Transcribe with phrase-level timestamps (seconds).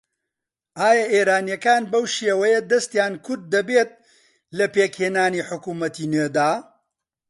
[0.79, 3.91] ئایا ئێرانییەکان بەو شێوەیە دەستیان کورت دەبێت
[4.57, 6.51] لە پێکهێنانی حکوومەتی نوێدا؟